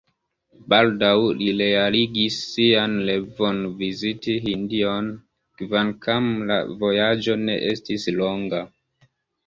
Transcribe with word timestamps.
Baldaŭ 0.73 1.11
li 1.41 1.49
realigis 1.59 2.39
sian 2.55 2.97
revon– 3.11 3.61
viziti 3.83 4.37
Hindion, 4.49 5.13
kvankam 5.61 6.35
la 6.53 6.61
vojaĝo 6.85 7.41
ne 7.47 7.63
estis 7.73 8.13
longa. 8.21 8.69